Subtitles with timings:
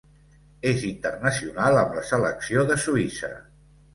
[0.69, 3.33] És internacional amb la selecció de Suïssa.